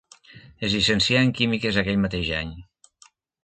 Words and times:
Es 0.67 0.71
llicencià 0.75 1.21
en 1.27 1.31
químiques 1.41 1.79
aquell 1.85 2.03
mateix 2.07 2.33
any. 2.41 2.53